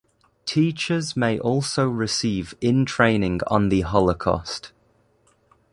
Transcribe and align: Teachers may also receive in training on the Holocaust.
Teachers 0.47 1.15
may 1.15 1.37
also 1.37 1.87
receive 1.87 2.55
in 2.59 2.87
training 2.87 3.41
on 3.45 3.69
the 3.69 3.81
Holocaust. 3.81 4.71